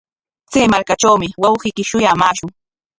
Chay 0.51 0.67
markatrawmi 0.73 1.27
wawqiyki 1.43 1.83
shuyamaashun. 1.89 2.51